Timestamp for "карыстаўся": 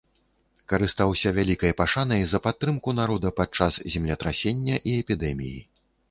0.71-1.33